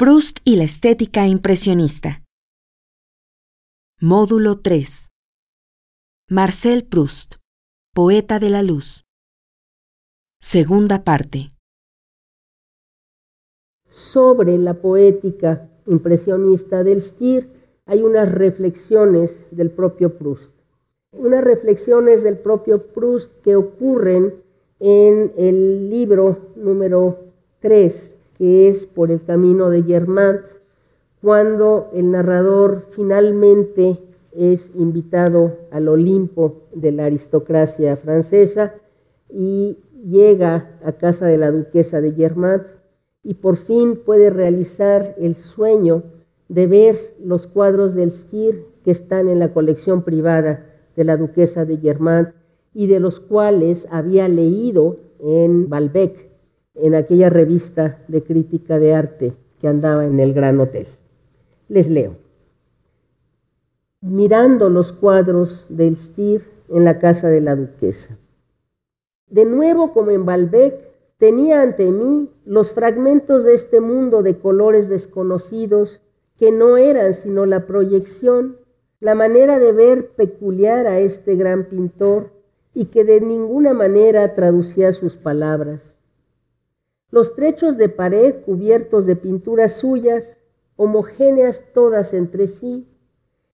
Proust 0.00 0.38
y 0.44 0.54
la 0.54 0.62
estética 0.62 1.26
impresionista. 1.26 2.22
Módulo 4.00 4.60
3. 4.60 5.08
Marcel 6.30 6.86
Proust, 6.86 7.34
poeta 7.92 8.38
de 8.38 8.48
la 8.48 8.62
luz. 8.62 9.02
Segunda 10.40 11.02
parte. 11.02 11.50
Sobre 13.88 14.56
la 14.56 14.74
poética 14.74 15.68
impresionista 15.88 16.84
del 16.84 17.02
Stier 17.02 17.48
hay 17.84 18.02
unas 18.02 18.30
reflexiones 18.30 19.46
del 19.50 19.72
propio 19.72 20.16
Proust. 20.16 20.54
Unas 21.10 21.42
reflexiones 21.42 22.22
del 22.22 22.38
propio 22.38 22.86
Proust 22.92 23.40
que 23.42 23.56
ocurren 23.56 24.44
en 24.78 25.32
el 25.36 25.90
libro 25.90 26.52
número 26.54 27.32
3 27.58 28.17
que 28.38 28.68
es 28.68 28.86
por 28.86 29.10
el 29.10 29.22
camino 29.24 29.68
de 29.68 29.82
Germant, 29.82 30.46
cuando 31.20 31.90
el 31.92 32.12
narrador 32.12 32.86
finalmente 32.90 33.98
es 34.32 34.74
invitado 34.76 35.56
al 35.72 35.88
Olimpo 35.88 36.68
de 36.72 36.92
la 36.92 37.06
aristocracia 37.06 37.96
francesa 37.96 38.74
y 39.28 39.78
llega 40.04 40.78
a 40.84 40.92
casa 40.92 41.26
de 41.26 41.38
la 41.38 41.50
duquesa 41.50 42.00
de 42.00 42.12
Germant 42.12 42.68
y 43.24 43.34
por 43.34 43.56
fin 43.56 43.96
puede 43.96 44.30
realizar 44.30 45.16
el 45.18 45.34
sueño 45.34 46.04
de 46.48 46.66
ver 46.68 46.96
los 47.22 47.48
cuadros 47.48 47.94
del 47.94 48.12
Stier 48.12 48.64
que 48.84 48.92
están 48.92 49.28
en 49.28 49.40
la 49.40 49.52
colección 49.52 50.02
privada 50.02 50.66
de 50.94 51.04
la 51.04 51.16
duquesa 51.16 51.64
de 51.64 51.78
Germant 51.78 52.30
y 52.72 52.86
de 52.86 53.00
los 53.00 53.18
cuales 53.18 53.88
había 53.90 54.28
leído 54.28 54.98
en 55.18 55.68
Balbec 55.68 56.27
en 56.80 56.94
aquella 56.94 57.28
revista 57.28 57.98
de 58.08 58.22
crítica 58.22 58.78
de 58.78 58.94
arte 58.94 59.34
que 59.60 59.68
andaba 59.68 60.04
en 60.04 60.20
el 60.20 60.32
Gran 60.32 60.60
Hotel. 60.60 60.86
Les 61.68 61.88
leo. 61.90 62.16
Mirando 64.00 64.70
los 64.70 64.92
cuadros 64.92 65.66
del 65.68 65.96
Stier 65.96 66.42
en 66.68 66.84
la 66.84 66.98
casa 66.98 67.28
de 67.28 67.40
la 67.40 67.56
duquesa. 67.56 68.16
De 69.26 69.44
nuevo, 69.44 69.92
como 69.92 70.10
en 70.10 70.24
Balbec, 70.24 70.88
tenía 71.18 71.62
ante 71.62 71.90
mí 71.90 72.30
los 72.44 72.72
fragmentos 72.72 73.44
de 73.44 73.54
este 73.54 73.80
mundo 73.80 74.22
de 74.22 74.38
colores 74.38 74.88
desconocidos 74.88 76.00
que 76.38 76.52
no 76.52 76.76
eran 76.76 77.12
sino 77.12 77.44
la 77.44 77.66
proyección, 77.66 78.58
la 79.00 79.14
manera 79.14 79.58
de 79.58 79.72
ver 79.72 80.10
peculiar 80.14 80.86
a 80.86 81.00
este 81.00 81.34
gran 81.34 81.64
pintor 81.64 82.30
y 82.72 82.86
que 82.86 83.04
de 83.04 83.20
ninguna 83.20 83.74
manera 83.74 84.34
traducía 84.34 84.92
sus 84.92 85.16
palabras. 85.16 85.97
Los 87.10 87.34
trechos 87.34 87.76
de 87.76 87.88
pared 87.88 88.36
cubiertos 88.44 89.06
de 89.06 89.16
pinturas 89.16 89.74
suyas, 89.74 90.38
homogéneas 90.76 91.72
todas 91.72 92.12
entre 92.12 92.46
sí, 92.46 92.86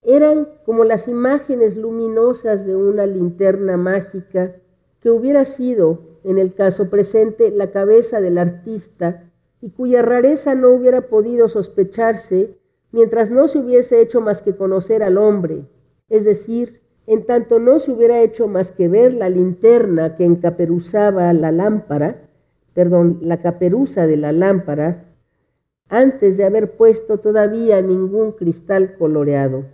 eran 0.01 0.47
como 0.65 0.83
las 0.83 1.07
imágenes 1.07 1.77
luminosas 1.77 2.65
de 2.65 2.75
una 2.75 3.05
linterna 3.05 3.77
mágica 3.77 4.55
que 4.99 5.09
hubiera 5.09 5.45
sido, 5.45 6.19
en 6.23 6.37
el 6.37 6.53
caso 6.53 6.89
presente, 6.89 7.51
la 7.51 7.71
cabeza 7.71 8.21
del 8.21 8.37
artista 8.37 9.31
y 9.61 9.71
cuya 9.71 10.01
rareza 10.01 10.53
no 10.53 10.69
hubiera 10.69 11.07
podido 11.07 11.47
sospecharse 11.47 12.59
mientras 12.91 13.31
no 13.31 13.47
se 13.47 13.59
hubiese 13.59 14.01
hecho 14.01 14.21
más 14.21 14.41
que 14.41 14.55
conocer 14.55 15.01
al 15.01 15.17
hombre, 15.17 15.65
es 16.09 16.23
decir, 16.23 16.81
en 17.07 17.25
tanto 17.25 17.59
no 17.59 17.79
se 17.79 17.91
hubiera 17.91 18.21
hecho 18.21 18.47
más 18.47 18.71
que 18.71 18.87
ver 18.87 19.13
la 19.13 19.29
linterna 19.29 20.15
que 20.15 20.25
encaperuzaba 20.25 21.31
la 21.33 21.51
lámpara, 21.51 22.29
perdón, 22.75 23.19
la 23.21 23.41
caperuza 23.41 24.05
de 24.05 24.17
la 24.17 24.33
lámpara 24.33 25.05
antes 25.87 26.35
de 26.35 26.43
haber 26.43 26.75
puesto 26.75 27.19
todavía 27.19 27.81
ningún 27.81 28.33
cristal 28.33 28.97
coloreado. 28.97 29.65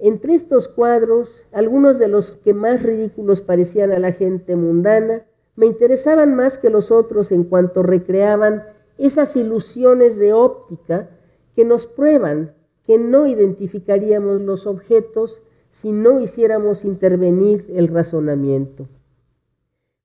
Entre 0.00 0.34
estos 0.34 0.66
cuadros, 0.66 1.46
algunos 1.52 2.00
de 2.00 2.08
los 2.08 2.32
que 2.32 2.52
más 2.52 2.82
ridículos 2.82 3.42
parecían 3.42 3.92
a 3.92 4.00
la 4.00 4.10
gente 4.10 4.56
mundana, 4.56 5.24
me 5.54 5.66
interesaban 5.66 6.34
más 6.34 6.58
que 6.58 6.68
los 6.68 6.90
otros 6.90 7.30
en 7.30 7.44
cuanto 7.44 7.84
recreaban 7.84 8.64
esas 8.98 9.36
ilusiones 9.36 10.18
de 10.18 10.32
óptica 10.32 11.10
que 11.54 11.64
nos 11.64 11.86
prueban 11.86 12.54
que 12.84 12.98
no 12.98 13.28
identificaríamos 13.28 14.40
los 14.40 14.66
objetos 14.66 15.42
si 15.70 15.92
no 15.92 16.18
hiciéramos 16.18 16.84
intervenir 16.84 17.66
el 17.72 17.86
razonamiento. 17.86 18.88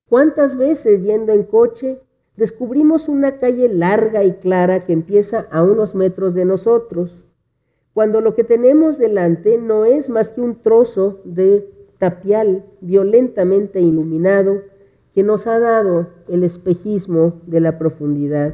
¿Cuántas 0.07 0.55
veces 0.55 1.01
yendo 1.01 1.33
en 1.33 1.43
coche 1.43 2.01
descubrimos 2.37 3.09
una 3.09 3.37
calle 3.37 3.67
larga 3.67 4.23
y 4.23 4.33
clara 4.33 4.79
que 4.79 4.93
empieza 4.93 5.47
a 5.51 5.63
unos 5.63 5.95
metros 5.95 6.33
de 6.33 6.45
nosotros, 6.45 7.25
cuando 7.93 8.21
lo 8.21 8.35
que 8.35 8.43
tenemos 8.43 8.97
delante 8.97 9.57
no 9.57 9.83
es 9.83 10.09
más 10.09 10.29
que 10.29 10.39
un 10.39 10.61
trozo 10.61 11.19
de 11.25 11.67
tapial 11.97 12.63
violentamente 12.79 13.81
iluminado 13.81 14.61
que 15.13 15.23
nos 15.23 15.47
ha 15.47 15.57
dado 15.57 16.09
el 16.27 16.43
espejismo 16.43 17.41
de 17.47 17.59
la 17.59 17.79
profundidad. 17.79 18.53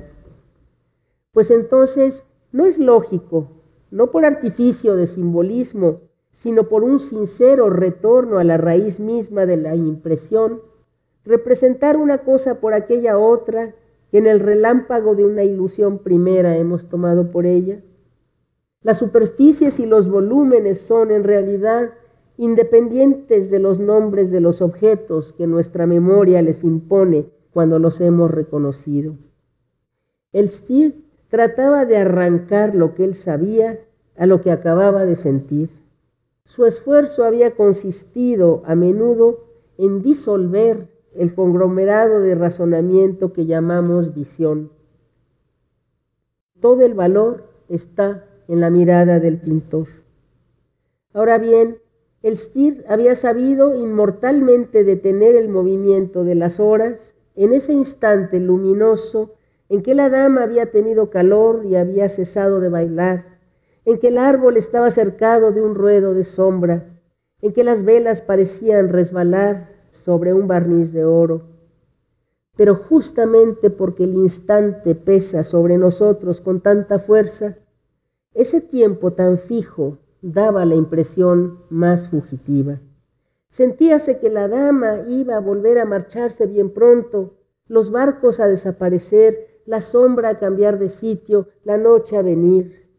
Pues 1.34 1.52
entonces 1.52 2.24
no 2.54 2.66
es 2.66 2.80
lógico, 2.80 3.50
no 3.92 4.12
por 4.12 4.24
artificio 4.24 4.96
de 4.96 5.08
simbolismo, 5.08 6.02
sino 6.32 6.70
por 6.70 6.84
un 6.84 7.02
sincero 7.02 7.70
retorno 7.70 8.40
a 8.40 8.46
la 8.46 8.58
raíz 8.58 9.02
misma 9.02 9.46
de 9.46 9.58
la 9.58 9.76
impresión, 9.76 10.62
representar 11.26 11.98
una 11.98 12.20
cosa 12.20 12.60
por 12.60 12.74
aquella 12.74 13.18
otra 13.18 13.74
que 14.12 14.18
en 14.20 14.28
el 14.28 14.40
relámpago 14.40 15.16
de 15.16 15.26
una 15.26 15.44
ilusión 15.44 16.00
primera 16.00 16.58
hemos 16.58 16.88
tomado 16.88 17.32
por 17.32 17.46
ella. 17.46 17.82
Las 18.82 19.00
superficies 19.00 19.80
y 19.80 19.86
los 19.86 20.10
volúmenes 20.10 20.82
son 20.82 21.12
en 21.12 21.24
realidad 21.24 21.94
independientes 22.38 23.50
de 23.50 23.60
los 23.60 23.80
nombres 23.80 24.30
de 24.32 24.42
los 24.42 24.62
objetos 24.62 25.34
que 25.34 25.48
nuestra 25.48 25.88
memoria 25.88 26.42
les 26.42 26.64
impone 26.64 27.30
cuando 27.52 27.80
los 27.80 28.02
hemos 28.02 28.32
reconocido. 28.32 29.16
El 30.32 30.50
Stier 30.50 30.96
trataba 31.30 31.86
de 31.86 31.98
arrancar 31.98 32.76
lo 32.76 32.94
que 32.94 33.06
él 33.06 33.16
sabía 33.16 33.80
a 34.18 34.26
lo 34.26 34.42
que 34.42 34.52
acababa 34.52 35.06
de 35.06 35.16
sentir. 35.16 35.70
Su 36.46 36.66
esfuerzo 36.66 37.24
había 37.24 37.56
consistido 37.56 38.64
a 38.66 38.76
menudo 38.76 39.46
en 39.78 40.02
disolver 40.02 40.93
el 41.16 41.34
conglomerado 41.36 42.20
de 42.22 42.36
razonamiento 42.36 43.34
que 43.34 43.46
llamamos 43.46 44.14
visión. 44.14 44.72
Todo 46.60 46.84
el 46.84 46.94
valor 46.94 47.50
está 47.70 48.26
en 48.48 48.60
la 48.60 48.70
mirada 48.70 49.20
del 49.20 49.38
pintor. 49.40 49.88
Ahora 51.14 51.38
bien, 51.38 51.78
el 52.22 52.38
Stier 52.38 52.86
había 52.88 53.16
sabido 53.16 53.76
inmortalmente 53.76 54.84
detener 54.84 55.36
el 55.36 55.50
movimiento 55.50 56.24
de 56.24 56.36
las 56.36 56.60
horas 56.60 57.16
en 57.36 57.54
ese 57.54 57.74
instante 57.74 58.40
luminoso 58.40 59.34
en 59.70 59.82
que 59.82 59.96
la 59.96 60.10
dama 60.10 60.44
había 60.44 60.72
tenido 60.72 61.10
calor 61.10 61.66
y 61.66 61.76
había 61.76 62.08
cesado 62.08 62.60
de 62.60 62.70
bailar, 62.70 63.40
en 63.86 63.98
que 64.00 64.10
el 64.10 64.18
árbol 64.18 64.56
estaba 64.56 64.90
cercado 64.92 65.52
de 65.52 65.62
un 65.62 65.76
ruedo 65.76 66.14
de 66.14 66.24
sombra, 66.24 67.02
en 67.42 67.54
que 67.54 67.64
las 67.64 67.84
velas 67.84 68.22
parecían 68.22 68.90
resbalar 68.90 69.73
sobre 69.94 70.34
un 70.34 70.48
barniz 70.48 70.92
de 70.92 71.06
oro. 71.06 71.44
Pero 72.56 72.76
justamente 72.76 73.70
porque 73.70 74.06
el 74.06 74.16
instante 74.16 74.96
pesa 74.96 75.44
sobre 75.44 75.78
nosotros 75.78 76.42
con 76.42 76.62
tanta 76.62 76.98
fuerza, 76.98 77.58
ese 78.34 78.60
tiempo 78.62 79.12
tan 79.12 79.38
fijo 79.38 80.00
daba 80.22 80.66
la 80.66 80.74
impresión 80.74 81.60
más 81.70 82.10
fugitiva. 82.10 82.80
Sentíase 83.50 84.20
que 84.20 84.32
la 84.32 84.48
dama 84.48 85.04
iba 85.08 85.36
a 85.36 85.42
volver 85.42 85.78
a 85.78 85.86
marcharse 85.86 86.48
bien 86.48 86.72
pronto, 86.72 87.36
los 87.68 87.92
barcos 87.92 88.40
a 88.40 88.48
desaparecer, 88.48 89.62
la 89.68 89.82
sombra 89.82 90.30
a 90.30 90.40
cambiar 90.40 90.80
de 90.80 90.90
sitio, 90.90 91.50
la 91.64 91.78
noche 91.78 92.18
a 92.18 92.24
venir, 92.24 92.90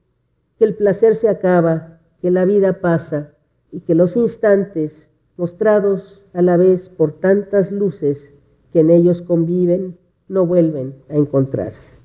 que 0.56 0.64
el 0.64 0.76
placer 0.76 1.16
se 1.16 1.28
acaba, 1.28 2.00
que 2.20 2.30
la 2.30 2.44
vida 2.44 2.80
pasa 2.80 3.34
y 3.72 3.80
que 3.80 3.96
los 3.96 4.16
instantes 4.16 5.10
mostrados 5.36 6.22
a 6.32 6.42
la 6.42 6.56
vez 6.56 6.88
por 6.88 7.12
tantas 7.12 7.72
luces 7.72 8.34
que 8.72 8.81
en 8.81 8.90
ellos 8.90 9.22
conviven, 9.22 9.98
no 10.28 10.46
vuelven 10.46 10.94
a 11.08 11.16
encontrarse. 11.16 11.96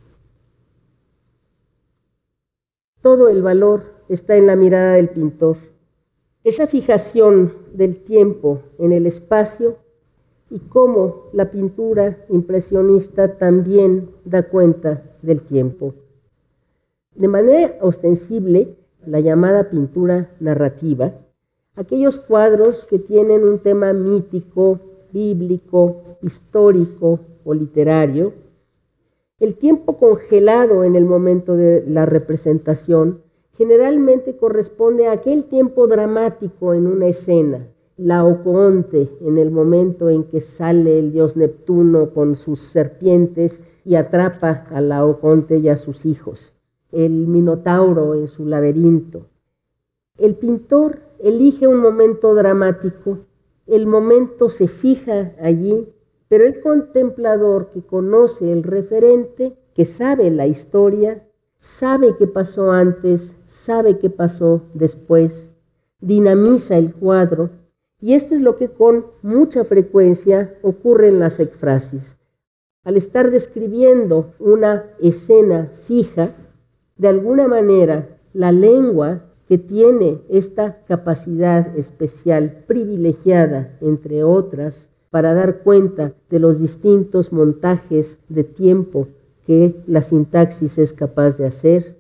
Todo 3.02 3.30
el 3.30 3.42
valor 3.42 4.04
está 4.10 4.36
en 4.36 4.48
la 4.48 4.56
mirada 4.56 4.94
del 4.94 5.10
pintor. 5.10 5.58
Esa 6.44 6.68
fijación 6.68 7.54
del 7.74 8.04
tiempo 8.04 8.64
en 8.78 8.92
el 8.92 9.06
espacio 9.06 9.78
y 10.50 10.60
cómo 10.60 11.30
la 11.32 11.52
pintura 11.52 12.26
impresionista 12.30 13.38
también 13.38 14.10
da 14.26 14.44
cuenta 14.44 15.04
del 15.22 15.42
tiempo. 15.44 15.94
De 17.16 17.28
manera 17.28 17.78
ostensible, 17.82 18.76
la 19.06 19.20
llamada 19.20 19.70
pintura 19.70 20.32
narrativa 20.40 21.14
aquellos 21.76 22.20
cuadros 22.20 22.86
que 22.86 23.00
tienen 23.00 23.44
un 23.44 23.60
tema 23.60 23.94
mítico, 23.94 24.80
bíblico, 25.12 26.18
histórico 26.22 27.20
o 27.44 27.54
literario, 27.54 28.34
El 29.40 29.56
tiempo 29.56 29.98
congelado 29.98 30.84
en 30.84 30.98
el 30.98 31.06
momento 31.06 31.56
de 31.56 31.86
la 31.88 32.06
representación 32.06 33.22
generalmente 33.54 34.36
corresponde 34.36 35.08
a 35.08 35.14
aquel 35.14 35.46
tiempo 35.46 35.88
dramático 35.88 36.74
en 36.74 36.88
una 36.88 37.08
escena, 37.08 37.68
la 37.96 38.26
Ocoonte, 38.26 39.10
en 39.22 39.38
el 39.38 39.50
momento 39.50 40.10
en 40.10 40.26
que 40.26 40.42
sale 40.42 41.00
el 41.00 41.14
dios 41.14 41.38
Neptuno 41.38 42.14
con 42.14 42.36
sus 42.36 42.60
serpientes 42.60 43.62
y 43.86 43.96
atrapa 43.96 44.66
a 44.72 44.82
la 44.82 45.06
Oconte 45.06 45.58
y 45.58 45.70
a 45.70 45.78
sus 45.78 46.06
hijos, 46.06 46.54
el 46.92 47.28
Minotauro 47.28 48.16
en 48.16 48.28
su 48.28 48.46
laberinto. 48.46 49.28
El 50.18 50.36
pintor 50.36 51.00
elige 51.20 51.68
un 51.68 51.80
momento 51.80 52.34
dramático, 52.34 53.20
el 53.68 53.86
momento 53.86 54.50
se 54.50 54.68
fija 54.68 55.34
allí, 55.42 55.94
pero 56.28 56.46
el 56.46 56.62
contemplador 56.62 57.70
que 57.70 57.82
conoce 57.82 58.52
el 58.52 58.64
referente, 58.64 59.58
que 59.74 59.86
sabe 59.86 60.32
la 60.32 60.48
historia, 60.48 61.28
sabe 61.58 62.16
qué 62.18 62.28
pasó 62.28 62.72
antes, 62.72 63.36
sabe 63.46 64.00
qué 64.00 64.10
pasó 64.10 64.64
después, 64.74 65.52
dinamiza 66.00 66.78
el 66.78 66.94
cuadro, 66.94 67.50
y 68.02 68.14
esto 68.14 68.34
es 68.34 68.42
lo 68.42 68.56
que 68.56 68.70
con 68.70 69.08
mucha 69.22 69.64
frecuencia 69.66 70.58
ocurre 70.62 71.10
en 71.10 71.20
las 71.20 71.40
ekfrasis. 71.40 72.16
Al 72.84 72.96
estar 72.96 73.30
describiendo 73.30 74.34
una 74.40 74.86
escena 75.02 75.66
fija, 75.66 76.30
de 76.96 77.08
alguna 77.08 77.48
manera 77.48 78.20
la 78.34 78.52
lengua 78.52 79.29
que 79.50 79.58
tiene 79.58 80.22
esta 80.30 80.84
capacidad 80.86 81.76
especial, 81.76 82.66
privilegiada, 82.68 83.80
entre 83.82 84.24
otras, 84.24 84.92
para 85.10 85.34
dar 85.34 85.64
cuenta 85.64 86.14
de 86.30 86.38
los 86.38 86.60
distintos 86.60 87.34
montajes 87.34 88.20
de 88.30 88.44
tiempo 88.44 89.08
que 89.48 89.82
la 89.88 90.04
sintaxis 90.04 90.78
es 90.78 90.94
capaz 90.94 91.38
de 91.38 91.48
hacer, 91.48 91.98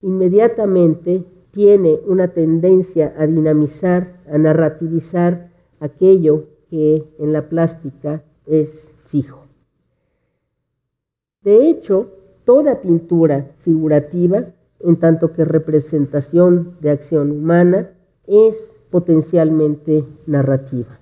inmediatamente 0.00 1.24
tiene 1.50 1.98
una 2.06 2.28
tendencia 2.28 3.12
a 3.18 3.26
dinamizar, 3.26 4.22
a 4.30 4.38
narrativizar 4.38 5.50
aquello 5.80 6.44
que 6.70 7.16
en 7.18 7.32
la 7.32 7.48
plástica 7.48 8.22
es 8.46 8.94
fijo. 9.06 9.48
De 11.42 11.68
hecho, 11.68 12.12
toda 12.44 12.80
pintura 12.80 13.56
figurativa, 13.58 14.46
en 14.82 14.96
tanto 14.96 15.32
que 15.32 15.44
representación 15.44 16.76
de 16.80 16.90
acción 16.90 17.30
humana, 17.30 17.90
es 18.26 18.78
potencialmente 18.90 20.04
narrativa. 20.26 21.00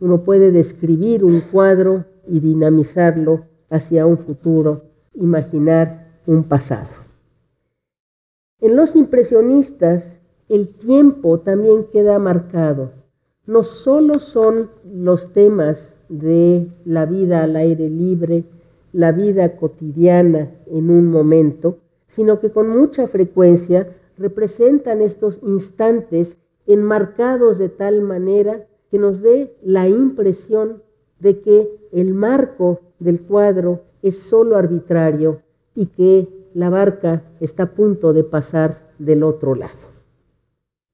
Uno 0.00 0.22
puede 0.22 0.52
describir 0.52 1.24
un 1.24 1.40
cuadro 1.40 2.04
y 2.26 2.40
dinamizarlo 2.40 3.46
hacia 3.70 4.06
un 4.06 4.18
futuro, 4.18 4.82
imaginar 5.14 6.20
un 6.26 6.44
pasado. 6.44 6.88
En 8.60 8.76
los 8.76 8.96
impresionistas, 8.96 10.18
el 10.48 10.68
tiempo 10.68 11.40
también 11.40 11.84
queda 11.84 12.18
marcado. 12.18 12.92
No 13.46 13.62
solo 13.62 14.18
son 14.18 14.68
los 14.84 15.32
temas 15.32 15.96
de 16.08 16.68
la 16.84 17.06
vida 17.06 17.42
al 17.42 17.56
aire 17.56 17.88
libre, 17.88 18.44
la 18.92 19.12
vida 19.12 19.56
cotidiana 19.56 20.50
en 20.66 20.90
un 20.90 21.06
momento, 21.08 21.78
sino 22.08 22.40
que 22.40 22.50
con 22.50 22.68
mucha 22.68 23.06
frecuencia 23.06 23.94
representan 24.18 25.00
estos 25.00 25.40
instantes 25.44 26.38
enmarcados 26.66 27.58
de 27.58 27.68
tal 27.68 28.02
manera 28.02 28.66
que 28.90 28.98
nos 28.98 29.22
dé 29.22 29.56
la 29.62 29.86
impresión 29.86 30.82
de 31.20 31.40
que 31.40 31.88
el 31.92 32.14
marco 32.14 32.80
del 32.98 33.22
cuadro 33.22 33.84
es 34.02 34.18
solo 34.18 34.56
arbitrario 34.56 35.42
y 35.74 35.86
que 35.86 36.48
la 36.54 36.70
barca 36.70 37.22
está 37.40 37.64
a 37.64 37.74
punto 37.74 38.12
de 38.12 38.24
pasar 38.24 38.88
del 38.98 39.22
otro 39.22 39.54
lado. 39.54 39.98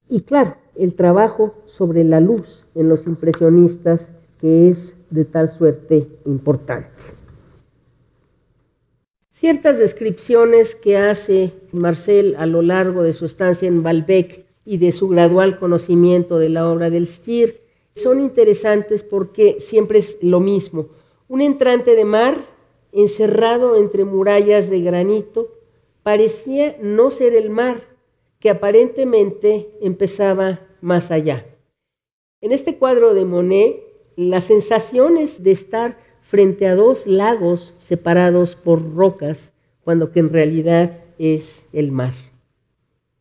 Y 0.08 0.22
claro, 0.22 0.56
el 0.74 0.94
trabajo 0.94 1.54
sobre 1.66 2.04
la 2.04 2.20
luz 2.20 2.66
en 2.74 2.88
los 2.88 3.06
impresionistas 3.06 4.12
que 4.38 4.68
es 4.68 4.96
de 5.10 5.24
tal 5.24 5.48
suerte 5.48 6.08
importante. 6.26 7.23
Ciertas 9.44 9.76
descripciones 9.76 10.74
que 10.74 10.96
hace 10.96 11.52
Marcel 11.70 12.34
a 12.38 12.46
lo 12.46 12.62
largo 12.62 13.02
de 13.02 13.12
su 13.12 13.26
estancia 13.26 13.68
en 13.68 13.82
Balbec 13.82 14.46
y 14.64 14.78
de 14.78 14.90
su 14.90 15.10
gradual 15.10 15.58
conocimiento 15.58 16.38
de 16.38 16.48
la 16.48 16.66
obra 16.66 16.88
del 16.88 17.06
Stier 17.06 17.60
son 17.94 18.20
interesantes 18.20 19.02
porque 19.02 19.56
siempre 19.60 19.98
es 19.98 20.16
lo 20.22 20.40
mismo. 20.40 20.86
Un 21.28 21.42
entrante 21.42 21.94
de 21.94 22.06
mar 22.06 22.38
encerrado 22.90 23.76
entre 23.76 24.06
murallas 24.06 24.70
de 24.70 24.80
granito 24.80 25.50
parecía 26.02 26.78
no 26.80 27.10
ser 27.10 27.34
el 27.34 27.50
mar, 27.50 27.82
que 28.40 28.48
aparentemente 28.48 29.68
empezaba 29.82 30.60
más 30.80 31.10
allá. 31.10 31.44
En 32.40 32.50
este 32.50 32.78
cuadro 32.78 33.12
de 33.12 33.26
Monet, 33.26 33.82
las 34.16 34.44
sensaciones 34.44 35.42
de 35.42 35.50
estar 35.50 35.98
frente 36.24 36.66
a 36.66 36.74
dos 36.74 37.06
lagos 37.06 37.74
separados 37.78 38.56
por 38.56 38.94
rocas, 38.94 39.52
cuando 39.84 40.10
que 40.10 40.20
en 40.20 40.30
realidad 40.30 40.98
es 41.18 41.64
el 41.72 41.92
mar. 41.92 42.14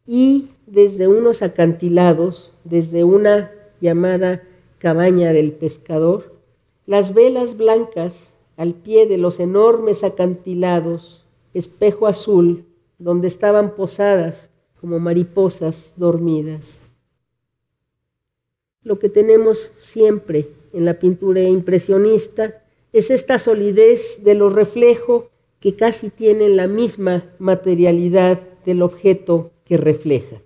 Y 0.07 0.49
desde 0.65 1.07
unos 1.07 1.41
acantilados, 1.41 2.51
desde 2.63 3.03
una 3.03 3.51
llamada 3.81 4.43
cabaña 4.79 5.33
del 5.33 5.51
pescador, 5.51 6.33
las 6.85 7.13
velas 7.13 7.57
blancas 7.57 8.33
al 8.57 8.73
pie 8.73 9.05
de 9.07 9.17
los 9.17 9.39
enormes 9.39 10.03
acantilados, 10.03 11.25
espejo 11.53 12.07
azul, 12.07 12.65
donde 12.99 13.27
estaban 13.27 13.75
posadas 13.75 14.49
como 14.79 14.99
mariposas 14.99 15.93
dormidas. 15.97 16.79
Lo 18.81 18.99
que 18.99 19.09
tenemos 19.09 19.71
siempre 19.77 20.49
en 20.73 20.85
la 20.85 20.99
pintura 20.99 21.41
impresionista 21.41 22.62
es 22.93 23.09
esta 23.09 23.39
solidez 23.39 24.23
de 24.23 24.35
los 24.35 24.53
reflejos 24.53 25.25
que 25.59 25.75
casi 25.75 26.11
tienen 26.11 26.55
la 26.55 26.67
misma 26.67 27.25
materialidad 27.39 28.39
del 28.65 28.83
objeto 28.83 29.51
que 29.65 29.77
refleja. 29.77 30.41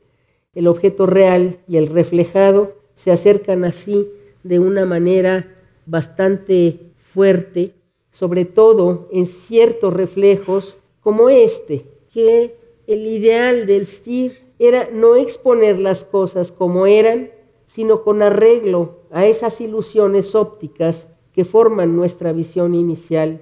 El 0.55 0.67
objeto 0.67 1.05
real 1.05 1.59
y 1.67 1.75
el 1.75 1.87
reflejado 1.87 2.73
se 2.95 3.11
acercan 3.11 3.65
así 3.65 4.07
de 4.43 4.59
una 4.59 4.85
manera 4.85 5.55
bastante 5.85 6.79
fuerte, 7.13 7.73
sobre 8.11 8.45
todo 8.45 9.09
en 9.11 9.27
ciertos 9.27 9.93
reflejos 9.93 10.77
como 11.01 11.29
este, 11.29 11.85
que 12.13 12.55
el 12.87 13.05
ideal 13.05 13.67
del 13.67 13.85
Stier 13.85 14.31
era 14.57 14.89
no 14.91 15.17
exponer 15.17 15.77
las 15.79 16.05
cosas 16.05 16.51
como 16.51 16.87
eran, 16.87 17.29
sino 17.65 18.03
con 18.03 18.21
arreglo 18.21 18.99
a 19.11 19.25
esas 19.25 19.59
ilusiones 19.59 20.33
ópticas 20.33 21.07
que 21.37 21.45
forman 21.45 21.95
nuestra 21.95 22.33
visión 22.33 22.73
inicial. 22.73 23.41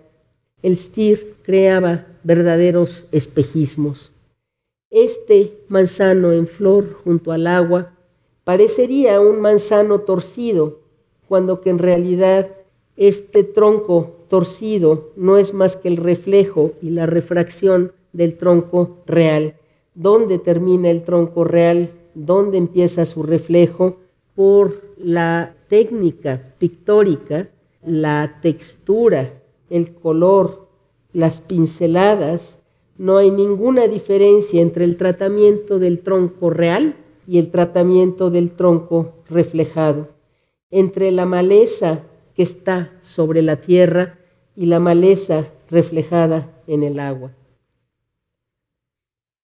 El 0.61 0.75
Stier 0.75 1.35
creaba 1.43 2.05
verdaderos 2.25 3.07
espejismos. 3.13 4.11
Este 4.91 5.53
manzano 5.69 6.33
en 6.33 6.45
flor 6.45 6.91
junto 7.05 7.31
al 7.31 7.47
agua 7.47 7.93
parecería 8.43 9.21
un 9.21 9.39
manzano 9.39 10.01
torcido, 10.01 10.79
cuando 11.29 11.61
que 11.61 11.69
en 11.69 11.79
realidad 11.79 12.49
este 12.97 13.45
tronco 13.45 14.17
torcido 14.27 15.11
no 15.15 15.37
es 15.37 15.53
más 15.53 15.77
que 15.77 15.87
el 15.87 15.95
reflejo 15.95 16.73
y 16.81 16.89
la 16.89 17.05
refracción 17.05 17.93
del 18.11 18.35
tronco 18.35 18.97
real. 19.05 19.55
¿Dónde 19.93 20.37
termina 20.37 20.89
el 20.89 21.05
tronco 21.05 21.45
real? 21.45 21.91
¿Dónde 22.13 22.57
empieza 22.57 23.05
su 23.05 23.23
reflejo? 23.23 23.99
Por 24.35 24.81
la 24.97 25.55
técnica 25.69 26.53
pictórica 26.59 27.51
la 27.85 28.39
textura, 28.41 29.33
el 29.69 29.93
color, 29.93 30.67
las 31.13 31.41
pinceladas, 31.41 32.59
no 32.97 33.17
hay 33.17 33.29
ninguna 33.29 33.87
diferencia 33.87 34.61
entre 34.61 34.85
el 34.85 34.97
tratamiento 34.97 35.79
del 35.79 35.99
tronco 35.99 36.49
real 36.49 36.95
y 37.27 37.39
el 37.39 37.51
tratamiento 37.51 38.29
del 38.29 38.51
tronco 38.51 39.13
reflejado, 39.29 40.09
entre 40.71 41.11
la 41.11 41.25
maleza 41.25 42.03
que 42.35 42.43
está 42.43 42.91
sobre 43.01 43.41
la 43.41 43.57
tierra 43.57 44.19
y 44.55 44.65
la 44.67 44.79
maleza 44.79 45.47
reflejada 45.69 46.53
en 46.67 46.83
el 46.83 46.99
agua. 46.99 47.31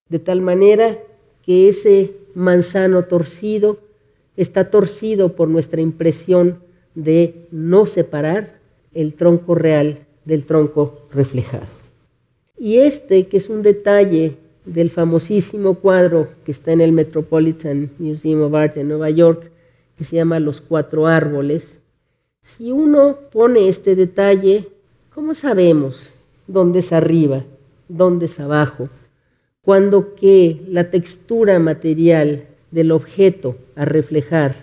De 0.10 0.19
tal 0.19 0.41
manera 0.41 1.00
que 1.41 1.69
ese 1.69 2.13
manzano 2.36 3.03
torcido 3.03 3.79
está 4.36 4.69
torcido 4.69 5.36
por 5.36 5.48
nuestra 5.48 5.81
impresión 5.81 6.60
de 6.95 7.48
no 7.51 7.86
separar 7.86 8.60
el 8.93 9.13
tronco 9.13 9.55
real 9.55 10.00
del 10.25 10.45
tronco 10.45 11.07
reflejado. 11.12 11.65
Y 12.57 12.77
este, 12.77 13.27
que 13.27 13.38
es 13.38 13.50
un 13.50 13.63
detalle 13.63 14.36
del 14.65 14.89
famosísimo 14.89 15.75
cuadro 15.75 16.27
que 16.45 16.51
está 16.51 16.71
en 16.71 16.81
el 16.81 16.91
Metropolitan 16.91 17.89
Museum 17.98 18.43
of 18.43 18.53
Art 18.53 18.77
en 18.77 18.89
Nueva 18.89 19.10
York, 19.10 19.51
que 19.98 20.03
se 20.03 20.17
llama 20.17 20.39
Los 20.39 20.62
Cuatro 20.62 21.07
Árboles, 21.07 21.79
si 22.43 22.71
uno 22.71 23.17
pone 23.31 23.67
este 23.67 23.95
detalle, 23.95 24.67
¿cómo 25.13 25.33
sabemos 25.33 26.13
dónde 26.48 26.79
es 26.79 26.91
arriba 26.91 27.43
dónde 27.98 28.25
es 28.25 28.39
abajo, 28.39 28.89
cuando 29.62 30.15
que 30.15 30.62
la 30.67 30.89
textura 30.89 31.60
material 31.60 32.45
del 32.71 32.91
objeto 32.91 33.57
a 33.75 33.86
reflejar 33.86 34.55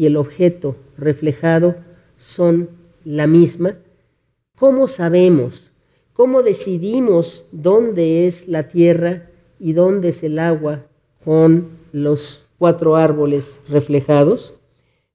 y 0.00 0.06
el 0.06 0.16
objeto 0.16 0.76
reflejado 0.96 1.74
son 2.16 2.70
la 3.04 3.26
misma, 3.26 3.74
¿cómo 4.56 4.88
sabemos? 4.88 5.72
¿Cómo 6.14 6.42
decidimos 6.42 7.44
dónde 7.52 8.26
es 8.26 8.48
la 8.48 8.66
tierra 8.68 9.28
y 9.58 9.74
dónde 9.74 10.08
es 10.08 10.22
el 10.22 10.38
agua 10.38 10.86
con 11.22 11.68
los 11.92 12.46
cuatro 12.56 12.96
árboles 12.96 13.44
reflejados? 13.68 14.54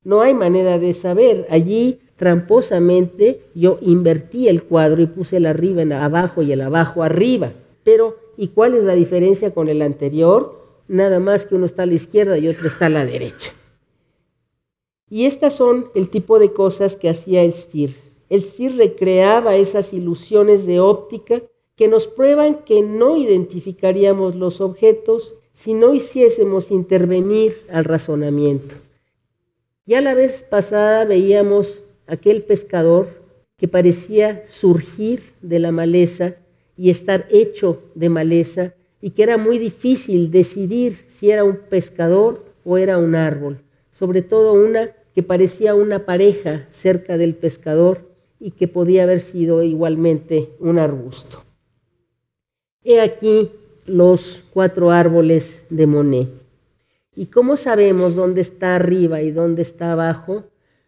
No 0.03 0.21
hay 0.21 0.35
manera 0.35 0.77
de 0.77 0.93
saber. 0.93 1.47
Allí 1.49 2.01
tramposamente 2.15 3.41
yo 3.55 3.79
invertí 3.81 4.47
el 4.47 4.61
cuadro 4.61 5.01
y 5.01 5.07
puse 5.07 5.37
el 5.37 5.47
arriba 5.47 5.81
en 5.81 5.93
abajo 5.93 6.43
y 6.43 6.51
el 6.51 6.61
abajo 6.61 7.01
arriba. 7.01 7.53
Pero, 7.83 8.19
¿y 8.37 8.49
cuál 8.49 8.75
es 8.75 8.83
la 8.83 8.93
diferencia 8.93 9.51
con 9.51 9.67
el 9.67 9.81
anterior? 9.81 10.83
Nada 10.87 11.19
más 11.19 11.43
que 11.43 11.55
uno 11.55 11.65
está 11.65 11.81
a 11.81 11.87
la 11.87 11.95
izquierda 11.95 12.37
y 12.37 12.47
otro 12.47 12.67
está 12.67 12.85
a 12.85 12.89
la 12.89 13.03
derecha. 13.03 13.51
Y 15.09 15.25
estas 15.25 15.55
son 15.55 15.87
el 15.95 16.09
tipo 16.09 16.39
de 16.39 16.51
cosas 16.51 16.95
que 16.95 17.09
hacía 17.09 17.43
el 17.43 17.53
Stier. 17.53 17.91
El 18.29 18.41
Stier 18.41 18.75
recreaba 18.75 19.55
esas 19.55 19.93
ilusiones 19.93 20.65
de 20.65 20.79
óptica 20.79 21.41
que 21.75 21.87
nos 21.87 22.07
prueban 22.07 22.63
que 22.63 22.81
no 22.81 23.17
identificaríamos 23.17 24.35
los 24.35 24.61
objetos 24.61 25.35
si 25.53 25.73
no 25.73 25.93
hiciésemos 25.93 26.71
intervenir 26.71 27.61
al 27.69 27.85
razonamiento. 27.85 28.75
Ya 29.85 30.01
la 30.01 30.13
vez 30.13 30.43
pasada 30.43 31.05
veíamos 31.05 31.83
aquel 32.07 32.43
pescador 32.43 33.07
que 33.57 33.67
parecía 33.67 34.43
surgir 34.47 35.33
de 35.41 35.59
la 35.59 35.71
maleza 35.71 36.35
y 36.77 36.89
estar 36.89 37.27
hecho 37.29 37.81
de 37.93 38.09
maleza 38.09 38.73
y 39.01 39.11
que 39.11 39.23
era 39.23 39.37
muy 39.37 39.59
difícil 39.59 40.31
decidir 40.31 41.05
si 41.07 41.29
era 41.29 41.43
un 41.43 41.57
pescador 41.69 42.43
o 42.65 42.77
era 42.77 42.97
un 42.97 43.15
árbol, 43.15 43.61
sobre 43.91 44.21
todo 44.21 44.53
una 44.53 44.94
que 45.15 45.23
parecía 45.23 45.73
una 45.75 46.05
pareja 46.05 46.67
cerca 46.73 47.17
del 47.17 47.35
pescador 47.35 48.01
y 48.37 48.51
que 48.51 48.67
podía 48.67 49.03
haber 49.03 49.21
sido 49.21 49.63
igualmente 49.63 50.49
un 50.59 50.77
arbusto. 50.77 51.41
He 52.83 52.99
aquí 52.99 53.49
los 53.85 54.43
cuatro 54.53 54.91
árboles 54.91 55.63
de 55.69 55.87
Monet. 55.87 56.29
¿Y 57.15 57.27
cómo 57.27 57.55
sabemos 57.55 58.15
dónde 58.15 58.41
está 58.41 58.75
arriba 58.75 59.21
y 59.21 59.31
dónde 59.31 59.61
está 59.61 59.93
abajo? 59.93 60.43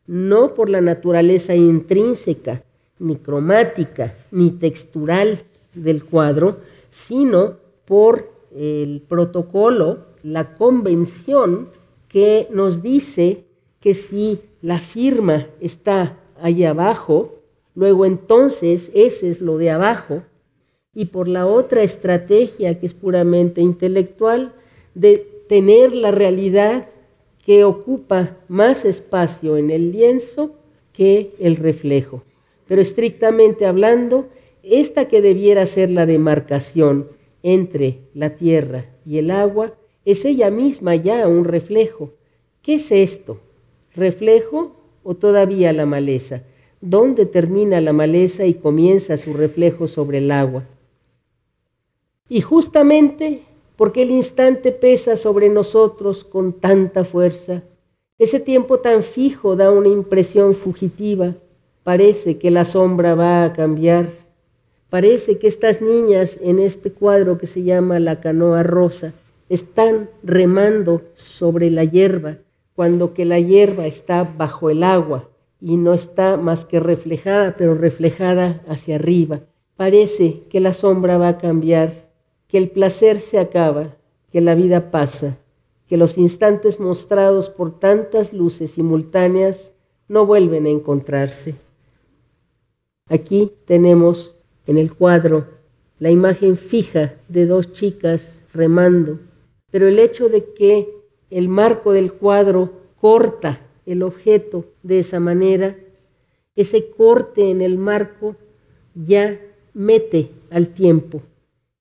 No 0.05 0.53
por 0.53 0.69
la 0.69 0.81
naturaleza 0.81 1.55
intrínseca, 1.55 2.63
ni 2.99 3.15
cromática, 3.15 4.13
ni 4.31 4.51
textural 4.51 5.39
del 5.73 6.03
cuadro, 6.03 6.57
sino 6.91 7.55
por 7.85 8.29
el 8.53 9.01
protocolo, 9.07 9.99
la 10.21 10.53
convención 10.55 11.69
que 12.09 12.47
nos 12.51 12.81
dice 12.81 13.46
que 13.79 13.93
si 13.93 14.39
la 14.61 14.79
firma 14.79 15.47
está 15.59 16.17
ahí 16.41 16.63
abajo, 16.63 17.35
luego 17.75 18.05
entonces 18.05 18.91
ese 18.93 19.29
es 19.29 19.41
lo 19.41 19.57
de 19.57 19.69
abajo, 19.69 20.23
y 20.93 21.05
por 21.05 21.27
la 21.27 21.45
otra 21.45 21.83
estrategia 21.83 22.79
que 22.79 22.87
es 22.87 22.93
puramente 22.93 23.61
intelectual, 23.61 24.53
de 24.95 25.27
tener 25.47 25.93
la 25.93 26.11
realidad 26.11 26.87
que 27.45 27.63
ocupa 27.63 28.37
más 28.47 28.83
espacio 28.83 29.57
en 29.57 29.69
el 29.69 29.91
lienzo 29.91 30.55
que 30.91 31.33
el 31.39 31.55
reflejo. 31.55 32.23
Pero 32.67 32.81
estrictamente 32.81 33.65
hablando, 33.65 34.27
esta 34.63 35.07
que 35.07 35.21
debiera 35.21 35.65
ser 35.65 35.91
la 35.91 36.05
demarcación 36.05 37.09
entre 37.43 37.99
la 38.13 38.31
tierra 38.31 38.85
y 39.05 39.19
el 39.19 39.31
agua, 39.31 39.73
es 40.03 40.25
ella 40.25 40.49
misma 40.49 40.95
ya 40.95 41.27
un 41.27 41.45
reflejo. 41.45 42.11
¿Qué 42.61 42.75
es 42.75 42.91
esto? 42.91 43.39
¿Reflejo 43.97 44.75
o 45.03 45.15
todavía 45.15 45.73
la 45.73 45.87
maleza? 45.87 46.43
¿Dónde 46.81 47.25
termina 47.25 47.81
la 47.81 47.93
maleza 47.93 48.45
y 48.45 48.53
comienza 48.53 49.17
su 49.17 49.33
reflejo 49.33 49.87
sobre 49.87 50.19
el 50.19 50.29
agua? 50.29 50.63
Y 52.29 52.41
justamente 52.41 53.41
porque 53.75 54.03
el 54.03 54.11
instante 54.11 54.71
pesa 54.71 55.17
sobre 55.17 55.49
nosotros 55.49 56.23
con 56.23 56.53
tanta 56.53 57.03
fuerza. 57.05 57.63
Ese 58.19 58.39
tiempo 58.39 58.79
tan 58.79 59.01
fijo 59.01 59.55
da 59.55 59.71
una 59.71 59.87
impresión 59.87 60.53
fugitiva. 60.53 61.33
Parece 61.83 62.37
que 62.37 62.51
la 62.51 62.65
sombra 62.65 63.15
va 63.15 63.45
a 63.45 63.53
cambiar. 63.53 64.11
Parece 64.91 65.39
que 65.39 65.47
estas 65.47 65.81
niñas 65.81 66.37
en 66.43 66.59
este 66.59 66.91
cuadro 66.91 67.39
que 67.39 67.47
se 67.47 67.63
llama 67.63 67.99
La 67.99 68.21
canoa 68.21 68.61
rosa 68.61 69.13
están 69.49 70.09
remando 70.23 71.01
sobre 71.15 71.71
la 71.71 71.83
hierba, 71.83 72.37
cuando 72.77 73.15
que 73.15 73.25
la 73.25 73.39
hierba 73.39 73.87
está 73.87 74.23
bajo 74.23 74.69
el 74.69 74.83
agua 74.83 75.27
y 75.59 75.77
no 75.77 75.95
está 75.95 76.37
más 76.37 76.63
que 76.63 76.79
reflejada, 76.79 77.55
pero 77.57 77.73
reflejada 77.73 78.61
hacia 78.67 78.97
arriba. 78.97 79.39
Parece 79.75 80.43
que 80.51 80.59
la 80.59 80.73
sombra 80.73 81.17
va 81.17 81.29
a 81.29 81.37
cambiar 81.39 82.11
que 82.47 82.59
el 82.59 82.69
placer 82.69 83.19
se 83.19 83.39
acaba, 83.39 83.95
que 84.31 84.41
la 84.41 84.53
vida 84.53 84.91
pasa, 84.91 85.39
que 85.87 85.97
los 85.97 86.19
instantes 86.19 86.79
mostrados 86.79 87.49
por 87.49 87.79
tantas 87.79 88.31
luces 88.31 88.69
simultáneas 88.69 89.73
no 90.07 90.27
vuelven 90.27 90.67
a 90.67 90.69
encontrarse. 90.69 91.55
Aquí 93.09 93.53
tenemos 93.65 94.35
en 94.67 94.77
el 94.77 94.93
cuadro 94.93 95.47
la 95.97 96.11
imagen 96.11 96.57
fija 96.57 97.15
de 97.27 97.47
dos 97.47 97.73
chicas 97.73 98.37
remando, 98.53 99.17
pero 99.71 99.87
el 99.87 99.97
hecho 99.97 100.29
de 100.29 100.53
que 100.53 100.96
el 101.29 101.49
marco 101.49 101.91
del 101.91 102.13
cuadro 102.13 102.71
corta 102.99 103.59
el 103.85 104.03
objeto 104.03 104.65
de 104.83 104.99
esa 104.99 105.19
manera, 105.19 105.77
ese 106.55 106.89
corte 106.89 107.51
en 107.51 107.61
el 107.61 107.77
marco 107.77 108.35
ya 108.95 109.39
mete 109.73 110.31
al 110.49 110.69
tiempo. 110.69 111.21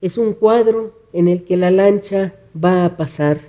Es 0.01 0.19
un 0.19 0.35
cuadro 0.35 0.93
en 1.13 1.29
el 1.29 1.45
que 1.45 1.57
la 1.57 1.71
lancha 1.71 2.35
va 2.55 2.85
a 2.85 2.97
pasar 2.97 3.41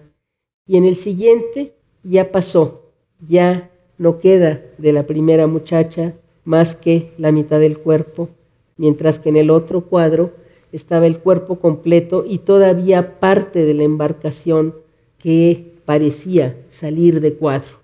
y 0.65 0.77
en 0.77 0.85
el 0.85 0.95
siguiente 0.95 1.73
ya 2.03 2.31
pasó, 2.31 2.91
ya 3.27 3.69
no 3.97 4.19
queda 4.19 4.61
de 4.77 4.93
la 4.93 5.05
primera 5.05 5.47
muchacha 5.47 6.13
más 6.45 6.75
que 6.75 7.11
la 7.17 7.31
mitad 7.31 7.59
del 7.59 7.79
cuerpo, 7.79 8.29
mientras 8.77 9.19
que 9.19 9.29
en 9.29 9.37
el 9.37 9.49
otro 9.49 9.81
cuadro 9.81 10.31
estaba 10.71 11.07
el 11.07 11.19
cuerpo 11.19 11.59
completo 11.59 12.23
y 12.27 12.39
todavía 12.39 13.19
parte 13.19 13.65
de 13.65 13.73
la 13.73 13.83
embarcación 13.83 14.75
que 15.17 15.76
parecía 15.87 16.57
salir 16.69 17.21
de 17.21 17.35
cuadro. 17.35 17.79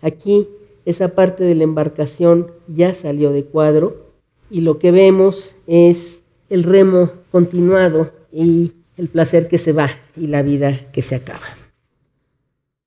Aquí 0.00 0.48
esa 0.86 1.08
parte 1.08 1.44
de 1.44 1.54
la 1.54 1.64
embarcación 1.64 2.50
ya 2.68 2.94
salió 2.94 3.32
de 3.32 3.44
cuadro 3.44 4.06
y 4.50 4.62
lo 4.62 4.78
que 4.78 4.92
vemos 4.92 5.54
es 5.66 6.20
el 6.48 6.62
remo 6.62 7.10
continuado 7.30 8.10
y 8.32 8.72
el 8.96 9.08
placer 9.08 9.46
que 9.46 9.58
se 9.58 9.74
va 9.74 9.90
y 10.16 10.28
la 10.28 10.40
vida 10.40 10.90
que 10.90 11.02
se 11.02 11.16
acaba. 11.16 11.44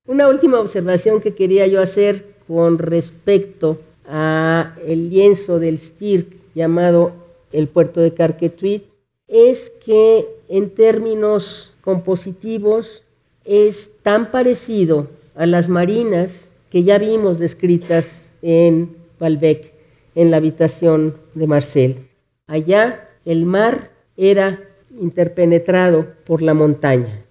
Una 0.07 0.27
última 0.27 0.59
observación 0.59 1.21
que 1.21 1.35
quería 1.35 1.67
yo 1.67 1.79
hacer 1.79 2.25
con 2.47 2.79
respecto 2.79 3.77
a 4.07 4.75
el 4.87 5.11
lienzo 5.11 5.59
del 5.59 5.77
Stirk 5.77 6.25
llamado 6.55 7.11
el 7.51 7.67
puerto 7.67 8.01
de 8.01 8.15
Carquetuit 8.15 8.85
es 9.27 9.69
que 9.85 10.25
en 10.49 10.71
términos 10.71 11.73
compositivos 11.81 13.03
es 13.45 13.91
tan 14.03 14.31
parecido 14.31 15.07
a 15.35 15.45
las 15.45 15.69
marinas 15.69 16.49
que 16.69 16.83
ya 16.83 16.97
vimos 16.97 17.39
descritas 17.39 18.27
en 18.41 18.95
Balbec, 19.19 19.73
en 20.15 20.31
la 20.31 20.37
habitación 20.37 21.15
de 21.33 21.47
Marcel. 21.47 22.07
Allá 22.47 23.09
el 23.25 23.45
mar 23.45 23.91
era 24.17 24.59
interpenetrado 24.99 26.07
por 26.25 26.41
la 26.41 26.53
montaña. 26.53 27.25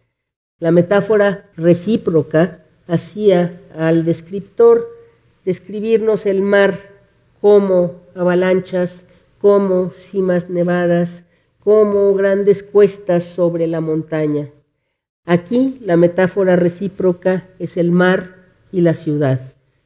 La 0.58 0.70
metáfora 0.72 1.50
recíproca 1.56 2.64
hacía 2.86 3.60
al 3.76 4.04
descriptor 4.04 4.88
describirnos 5.44 6.26
el 6.26 6.42
mar 6.42 6.78
como 7.40 7.94
avalanchas, 8.14 9.04
como 9.40 9.90
cimas 9.90 10.50
nevadas, 10.50 11.24
como 11.60 12.12
grandes 12.14 12.62
cuestas 12.62 13.24
sobre 13.24 13.66
la 13.66 13.80
montaña. 13.80 14.50
Aquí 15.24 15.78
la 15.84 15.96
metáfora 15.96 16.56
recíproca 16.56 17.46
es 17.58 17.76
el 17.76 17.90
mar 17.90 18.36
y 18.72 18.80
la 18.80 18.94
ciudad, 18.94 19.40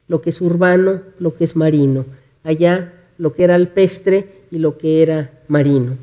lo 0.07 0.21
que 0.21 0.31
es 0.31 0.41
urbano, 0.41 1.01
lo 1.19 1.35
que 1.35 1.43
es 1.43 1.55
marino. 1.55 2.05
Allá 2.43 2.93
lo 3.17 3.33
que 3.33 3.43
era 3.43 3.55
alpestre 3.55 4.27
y 4.51 4.57
lo 4.57 4.77
que 4.77 5.01
era 5.01 5.31
marino. 5.47 5.97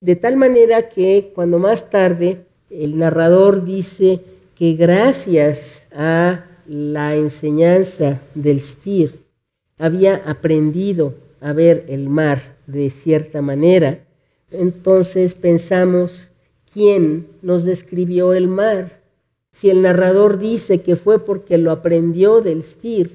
De 0.00 0.16
tal 0.16 0.36
manera 0.36 0.88
que 0.88 1.30
cuando 1.34 1.58
más 1.58 1.88
tarde 1.88 2.46
el 2.70 2.98
narrador 2.98 3.64
dice 3.64 4.20
que 4.56 4.74
gracias 4.74 5.84
a 5.94 6.44
la 6.66 7.14
enseñanza 7.14 8.20
del 8.34 8.60
Stier 8.60 9.14
había 9.78 10.16
aprendido 10.26 11.14
a 11.40 11.52
ver 11.52 11.84
el 11.88 12.08
mar 12.08 12.56
de 12.66 12.90
cierta 12.90 13.42
manera, 13.42 14.00
entonces 14.50 15.34
pensamos, 15.34 16.31
¿quién 16.72 17.26
nos 17.42 17.64
describió 17.64 18.32
el 18.32 18.48
mar? 18.48 19.02
Si 19.52 19.68
el 19.70 19.82
narrador 19.82 20.38
dice 20.38 20.80
que 20.80 20.96
fue 20.96 21.18
porque 21.18 21.58
lo 21.58 21.70
aprendió 21.70 22.40
del 22.40 22.62
Stier, 22.62 23.10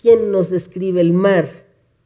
¿quién 0.00 0.32
nos 0.32 0.50
describe 0.50 1.00
el 1.00 1.12
mar? 1.12 1.48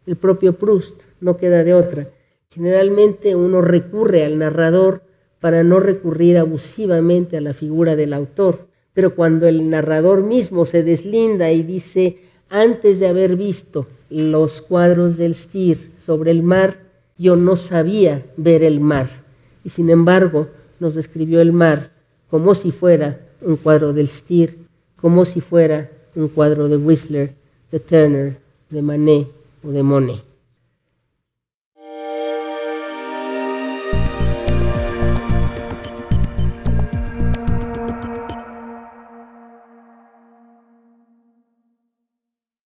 El 0.06 0.16
propio 0.16 0.54
Proust, 0.54 1.02
no 1.20 1.36
queda 1.36 1.64
de 1.64 1.74
otra. 1.74 2.08
Generalmente 2.50 3.34
uno 3.34 3.60
recurre 3.62 4.24
al 4.24 4.38
narrador 4.38 5.02
para 5.40 5.64
no 5.64 5.80
recurrir 5.80 6.36
abusivamente 6.36 7.36
a 7.36 7.40
la 7.40 7.54
figura 7.54 7.96
del 7.96 8.12
autor, 8.12 8.66
pero 8.92 9.14
cuando 9.14 9.48
el 9.48 9.70
narrador 9.70 10.22
mismo 10.22 10.66
se 10.66 10.82
deslinda 10.82 11.50
y 11.52 11.62
dice, 11.62 12.18
antes 12.50 12.98
de 12.98 13.08
haber 13.08 13.36
visto 13.36 13.86
los 14.10 14.60
cuadros 14.60 15.16
del 15.16 15.34
Stier 15.34 15.78
sobre 16.04 16.32
el 16.32 16.42
mar, 16.42 16.78
yo 17.16 17.36
no 17.36 17.56
sabía 17.56 18.24
ver 18.36 18.62
el 18.62 18.80
mar. 18.80 19.08
Y 19.64 19.70
sin 19.70 19.88
embargo, 19.90 20.48
nos 20.80 20.94
describió 20.94 21.40
el 21.40 21.52
mar 21.52 21.90
como 22.28 22.54
si 22.54 22.72
fuera 22.72 23.20
un 23.40 23.56
cuadro 23.56 23.92
del 23.92 24.08
Stier, 24.08 24.56
como 24.96 25.24
si 25.24 25.40
fuera 25.40 25.90
un 26.14 26.28
cuadro 26.28 26.68
de 26.68 26.76
Whistler, 26.76 27.34
de 27.70 27.80
Turner, 27.80 28.38
de 28.68 28.82
Manet 28.82 29.28
o 29.64 29.70
de 29.70 29.82
Monet. 29.82 30.29